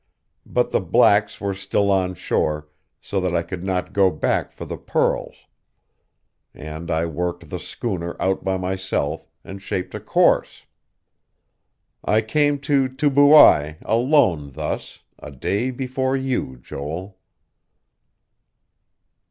[0.47, 2.67] But the blacks were still on shore,
[3.01, 5.45] so that I could not go back for the pearls;
[6.55, 10.65] and I worked the schooner out by myself, and shaped a course....
[12.03, 17.19] "I came to Tubuai, alone thus, a day before you, Joel."